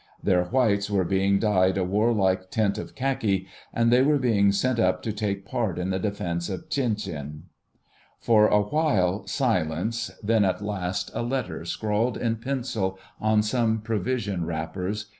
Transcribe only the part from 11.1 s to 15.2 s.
a letter scrawled in pencil on some provision wrappers.